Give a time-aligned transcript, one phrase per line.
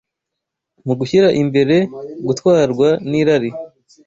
[0.85, 1.75] Mu gushyira imbere
[2.27, 3.51] gutwarwa n’irari